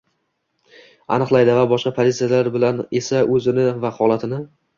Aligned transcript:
aniqlaydi 1.17 1.57
va 1.57 1.65
boshqa 1.73 1.93
pozitsiyalar 1.99 2.49
bilan 2.57 2.81
esa 3.01 3.23
o‘zini 3.37 3.69
va 3.87 3.95
holatini 4.01 4.43